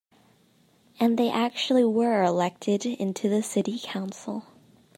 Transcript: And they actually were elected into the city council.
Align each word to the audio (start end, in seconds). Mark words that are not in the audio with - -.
And 0.99 1.15
they 1.15 1.29
actually 1.29 1.85
were 1.85 2.23
elected 2.23 2.87
into 2.87 3.29
the 3.29 3.43
city 3.43 3.79
council. 3.83 4.45